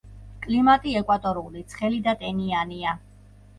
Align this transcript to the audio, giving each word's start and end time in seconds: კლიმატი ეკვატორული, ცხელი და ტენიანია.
კლიმატი 0.45 0.93
ეკვატორული, 1.01 1.63
ცხელი 1.75 2.01
და 2.09 2.17
ტენიანია. 2.25 2.99